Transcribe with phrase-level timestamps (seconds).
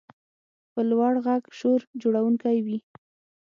[0.73, 2.77] په لوړ غږ شور جوړونکی وي.